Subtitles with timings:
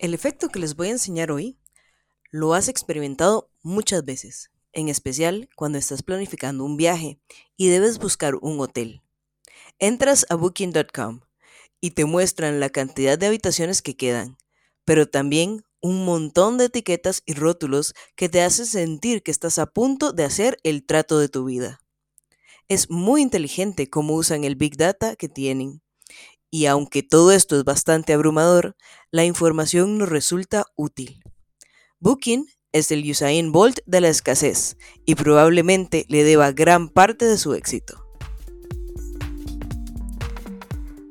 [0.00, 1.58] El efecto que les voy a enseñar hoy
[2.30, 7.20] lo has experimentado muchas veces, en especial cuando estás planificando un viaje
[7.58, 9.02] y debes buscar un hotel.
[9.78, 11.20] Entras a booking.com
[11.82, 14.38] y te muestran la cantidad de habitaciones que quedan,
[14.86, 19.66] pero también un montón de etiquetas y rótulos que te hacen sentir que estás a
[19.66, 21.82] punto de hacer el trato de tu vida.
[22.68, 25.82] Es muy inteligente cómo usan el Big Data que tienen
[26.50, 28.76] y aunque todo esto es bastante abrumador,
[29.10, 31.22] la información nos resulta útil.
[32.00, 37.38] Booking es el Usain Bolt de la escasez y probablemente le deba gran parte de
[37.38, 38.04] su éxito.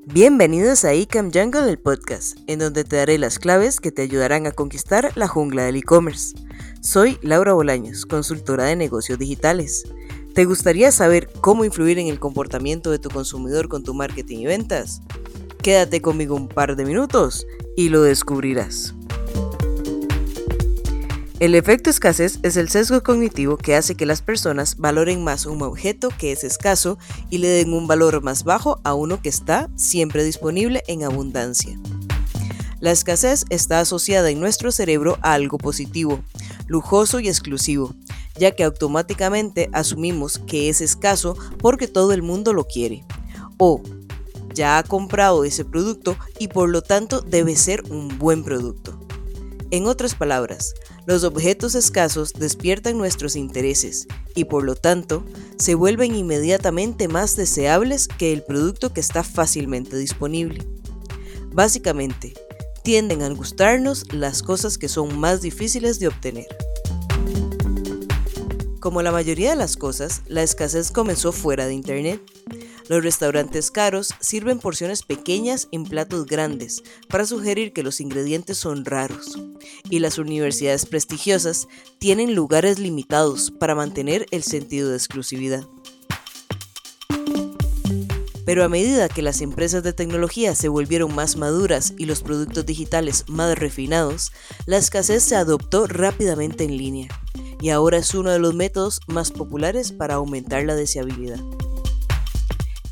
[0.05, 4.48] Bienvenidos a eCam Jungle, el podcast, en donde te daré las claves que te ayudarán
[4.48, 6.35] a conquistar la jungla del e-commerce.
[6.81, 9.84] Soy Laura Bolaños, consultora de negocios digitales.
[10.34, 14.45] ¿Te gustaría saber cómo influir en el comportamiento de tu consumidor con tu marketing y
[14.45, 15.01] ventas?
[15.62, 17.45] Quédate conmigo un par de minutos
[17.76, 18.95] y lo descubrirás.
[21.41, 25.62] El efecto escasez es el sesgo cognitivo que hace que las personas valoren más un
[25.62, 26.98] objeto que es escaso
[27.29, 31.77] y le den un valor más bajo a uno que está siempre disponible en abundancia.
[32.79, 36.21] La escasez está asociada en nuestro cerebro a algo positivo,
[36.68, 37.94] lujoso y exclusivo,
[38.38, 43.04] ya que automáticamente asumimos que es escaso porque todo el mundo lo quiere,
[43.57, 43.82] o
[44.60, 48.99] ya ha comprado ese producto y por lo tanto debe ser un buen producto.
[49.71, 50.74] En otras palabras,
[51.05, 55.24] los objetos escasos despiertan nuestros intereses y por lo tanto
[55.57, 60.68] se vuelven inmediatamente más deseables que el producto que está fácilmente disponible.
[61.54, 62.34] Básicamente,
[62.84, 66.47] tienden a gustarnos las cosas que son más difíciles de obtener.
[68.81, 72.22] Como la mayoría de las cosas, la escasez comenzó fuera de Internet.
[72.90, 78.84] Los restaurantes caros sirven porciones pequeñas en platos grandes para sugerir que los ingredientes son
[78.84, 79.38] raros.
[79.91, 81.67] Y las universidades prestigiosas
[82.00, 85.67] tienen lugares limitados para mantener el sentido de exclusividad.
[88.44, 92.66] Pero a medida que las empresas de tecnología se volvieron más maduras y los productos
[92.66, 94.31] digitales más refinados,
[94.66, 97.07] la escasez se adoptó rápidamente en línea
[97.61, 101.39] y ahora es uno de los métodos más populares para aumentar la deseabilidad.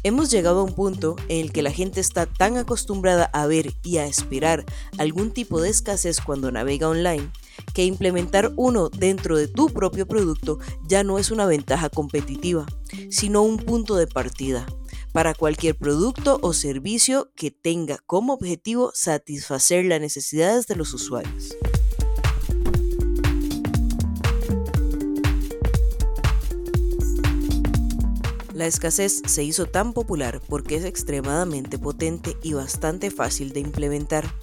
[0.07, 3.73] Hemos llegado a un punto en el que la gente está tan acostumbrada a ver
[3.83, 4.63] y a esperar
[4.97, 7.29] algún tipo de escasez cuando navega online,
[7.73, 12.65] que implementar uno dentro de tu propio producto ya no es una ventaja competitiva,
[13.09, 14.65] sino un punto de partida
[15.11, 21.57] para cualquier producto o servicio que tenga como objetivo satisfacer las necesidades de los usuarios.
[28.57, 34.33] La escasez se hizo tan popular porque es extremadamente potente y bastante fácil de implementar.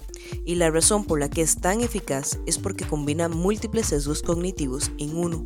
[0.45, 4.89] Y la razón por la que es tan eficaz es porque combina múltiples sesgos cognitivos
[4.99, 5.45] en uno.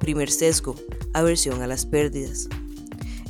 [0.00, 0.76] Primer sesgo,
[1.12, 2.48] aversión a las pérdidas.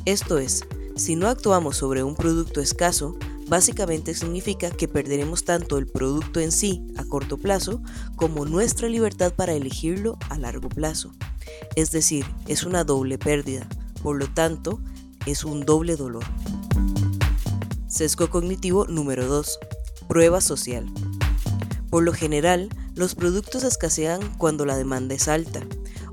[0.04, 0.62] Esto es,
[0.94, 6.53] si no actuamos sobre un producto escaso, básicamente significa que perderemos tanto el producto en
[6.53, 7.82] sí a corto plazo
[8.14, 11.10] como nuestra libertad para elegirlo a largo plazo.
[11.75, 13.69] Es decir, es una doble pérdida
[14.04, 14.81] por lo tanto,
[15.25, 16.25] es un doble dolor.
[17.88, 19.59] Sesgo cognitivo número 2.
[20.09, 20.84] Prueba social.
[21.88, 25.62] Por lo general, los productos escasean cuando la demanda es alta.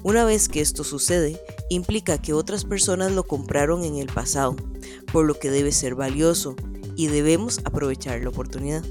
[0.04, 1.38] Una vez que esto sucede,
[1.70, 4.56] implica que otras personas lo compraron en el pasado,
[5.12, 6.56] por lo que debe ser valioso
[6.96, 8.86] y debemos aprovechar la oportunidad.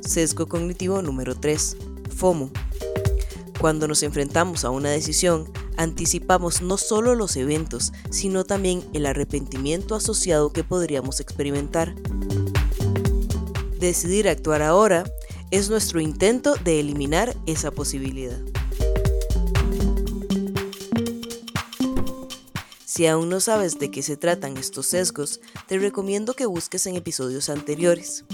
[0.00, 1.76] Sesgo cognitivo número 3.
[2.16, 2.50] FOMO.
[3.60, 5.48] Cuando nos enfrentamos a una decisión,
[5.78, 11.94] anticipamos no solo los eventos, sino también el arrepentimiento asociado que podríamos experimentar.
[13.78, 15.04] Decidir actuar ahora
[15.50, 18.38] es nuestro intento de eliminar esa posibilidad.
[22.84, 26.96] Si aún no sabes de qué se tratan estos sesgos, te recomiendo que busques en
[26.96, 28.24] episodios anteriores.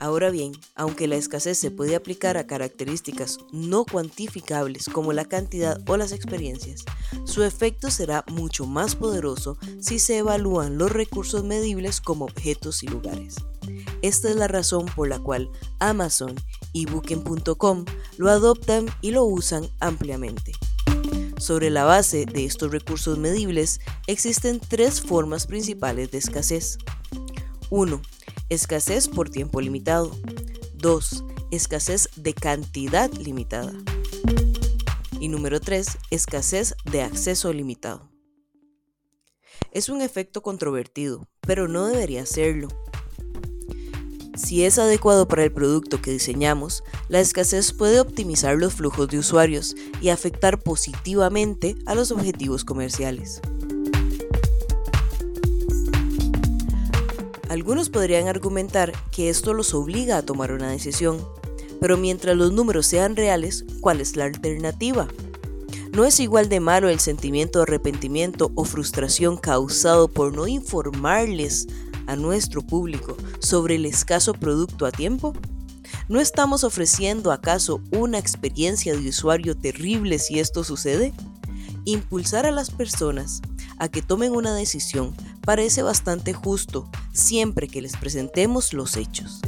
[0.00, 5.78] Ahora bien, aunque la escasez se puede aplicar a características no cuantificables como la cantidad
[5.86, 6.86] o las experiencias,
[7.24, 12.86] su efecto será mucho más poderoso si se evalúan los recursos medibles como objetos y
[12.86, 13.36] lugares.
[14.00, 15.50] Esta es la razón por la cual
[15.80, 16.34] Amazon
[16.72, 17.84] y Booking.com
[18.16, 20.52] lo adoptan y lo usan ampliamente.
[21.36, 26.78] Sobre la base de estos recursos medibles existen tres formas principales de escasez.
[27.68, 28.00] 1
[28.50, 30.10] Escasez por tiempo limitado.
[30.74, 31.24] 2.
[31.52, 33.72] Escasez de cantidad limitada.
[35.20, 35.86] Y número 3.
[36.10, 38.10] Escasez de acceso limitado.
[39.70, 42.66] Es un efecto controvertido, pero no debería serlo.
[44.34, 49.18] Si es adecuado para el producto que diseñamos, la escasez puede optimizar los flujos de
[49.18, 53.40] usuarios y afectar positivamente a los objetivos comerciales.
[57.50, 61.18] Algunos podrían argumentar que esto los obliga a tomar una decisión,
[61.80, 65.08] pero mientras los números sean reales, ¿cuál es la alternativa?
[65.92, 71.66] ¿No es igual de malo el sentimiento de arrepentimiento o frustración causado por no informarles
[72.06, 75.32] a nuestro público sobre el escaso producto a tiempo?
[76.08, 81.12] ¿No estamos ofreciendo acaso una experiencia de usuario terrible si esto sucede?
[81.84, 83.42] Impulsar a las personas
[83.80, 89.40] a que tomen una decisión parece bastante justo siempre que les presentemos los hechos.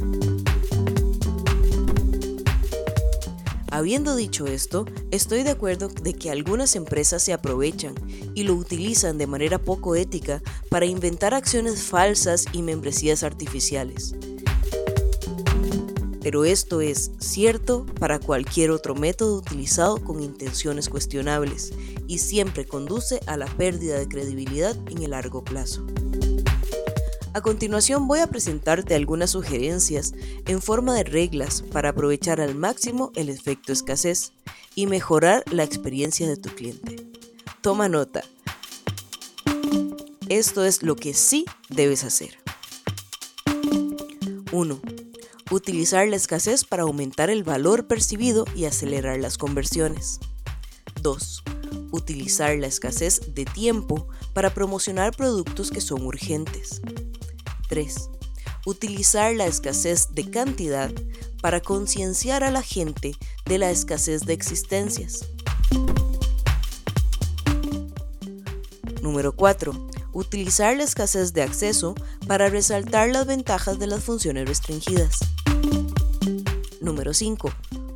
[3.71, 7.95] Habiendo dicho esto, estoy de acuerdo de que algunas empresas se aprovechan
[8.35, 14.13] y lo utilizan de manera poco ética para inventar acciones falsas y membresías artificiales.
[16.23, 21.73] Pero esto es cierto para cualquier otro método utilizado con intenciones cuestionables
[22.07, 25.85] y siempre conduce a la pérdida de credibilidad en el largo plazo.
[27.33, 30.13] A continuación voy a presentarte algunas sugerencias
[30.45, 34.31] en forma de reglas para aprovechar al máximo el efecto escasez
[34.75, 36.95] y mejorar la experiencia de tu cliente.
[37.61, 38.23] Toma nota.
[40.29, 42.37] Esto es lo que sí debes hacer.
[44.51, 44.92] 1.
[45.53, 50.19] Utilizar la escasez para aumentar el valor percibido y acelerar las conversiones.
[51.03, 51.43] 2.
[51.91, 56.81] Utilizar la escasez de tiempo para promocionar productos que son urgentes.
[57.69, 58.09] 3.
[58.65, 60.91] Utilizar la escasez de cantidad
[61.39, 63.15] para concienciar a la gente
[63.45, 65.27] de la escasez de existencias.
[69.03, 69.89] Número 4.
[70.13, 71.93] Utilizar la escasez de acceso
[72.25, 75.19] para resaltar las ventajas de las funciones restringidas.
[76.83, 77.49] Número 5.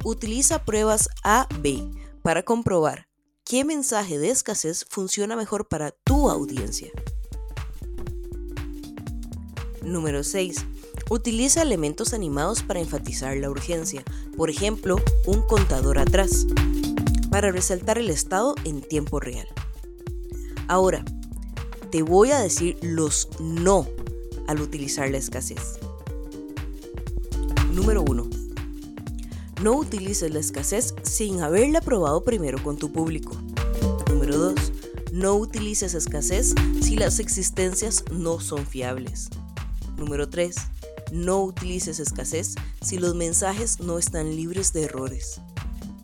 [0.06, 1.92] Utiliza pruebas A-B
[2.22, 3.10] para comprobar
[3.44, 6.90] qué mensaje de escasez funciona mejor para tu audiencia.
[9.84, 10.66] Número 6.
[11.10, 14.06] Utiliza elementos animados para enfatizar la urgencia,
[14.38, 14.96] por ejemplo,
[15.26, 16.48] un contador atrás,
[17.30, 19.50] para resaltar el estado en tiempo real.
[20.70, 21.04] Ahora,
[21.92, 23.86] te voy a decir los no
[24.48, 25.78] al utilizar la escasez.
[27.74, 28.37] Número 1.
[29.62, 33.36] No utilices la escasez sin haberla probado primero con tu público.
[34.08, 34.54] Número 2.
[35.14, 39.30] No utilices escasez si las existencias no son fiables.
[39.98, 40.56] Número 3.
[41.12, 45.42] No utilices escasez si los mensajes no están libres de errores.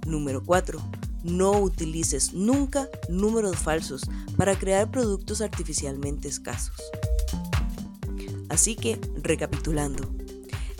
[0.08, 0.82] Número 4.
[1.24, 4.02] No utilices nunca números falsos
[4.36, 6.82] para crear productos artificialmente escasos.
[8.50, 10.10] Así que, recapitulando,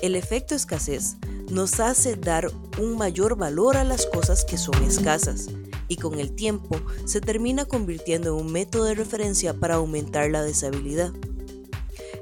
[0.02, 1.18] el efecto escasez
[1.50, 5.50] nos hace dar un mayor valor a las cosas que son escasas
[5.88, 10.42] y con el tiempo se termina convirtiendo en un método de referencia para aumentar la
[10.42, 11.14] deshabilidad.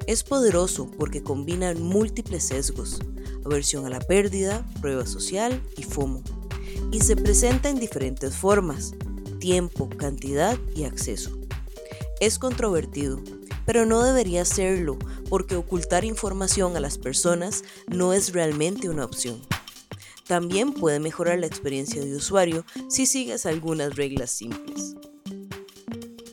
[0.08, 3.00] Es poderoso porque combina múltiples sesgos,
[3.46, 6.22] aversión a la pérdida, prueba social y FOMO,
[6.92, 8.94] y se presenta en diferentes formas,
[9.40, 11.32] tiempo, cantidad y acceso.
[12.20, 13.20] Es controvertido,
[13.66, 14.98] pero no debería serlo
[15.32, 19.40] porque ocultar información a las personas no es realmente una opción.
[20.28, 24.98] También puede mejorar la experiencia de usuario si sigues algunas reglas simples.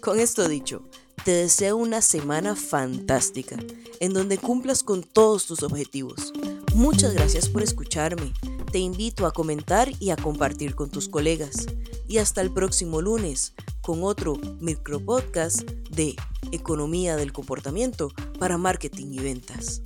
[0.00, 0.82] Con esto dicho,
[1.24, 3.56] te deseo una semana fantástica,
[4.00, 6.32] en donde cumplas con todos tus objetivos.
[6.74, 8.32] Muchas gracias por escucharme.
[8.72, 11.66] Te invito a comentar y a compartir con tus colegas.
[12.08, 16.16] Y hasta el próximo lunes con otro micropodcast de
[16.50, 19.82] Economía del Comportamiento para Marketing y Ventas.